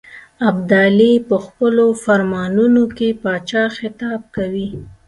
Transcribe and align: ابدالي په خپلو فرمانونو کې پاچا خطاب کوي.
ابدالي 0.49 1.13
په 1.27 1.35
خپلو 1.45 1.85
فرمانونو 2.03 2.83
کې 2.97 3.07
پاچا 3.23 3.63
خطاب 3.77 4.19
کوي. 4.35 4.69